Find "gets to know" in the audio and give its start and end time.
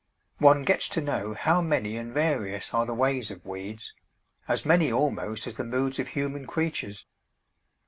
0.63-1.35